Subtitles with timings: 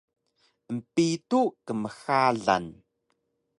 [0.71, 2.65] empitu kmxalan